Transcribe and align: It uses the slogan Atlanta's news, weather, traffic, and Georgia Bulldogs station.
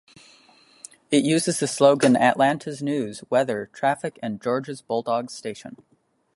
It 1.11 1.23
uses 1.23 1.59
the 1.59 1.67
slogan 1.67 2.15
Atlanta's 2.17 2.81
news, 2.81 3.23
weather, 3.29 3.69
traffic, 3.71 4.17
and 4.23 4.41
Georgia 4.41 4.73
Bulldogs 4.87 5.35
station. 5.35 5.77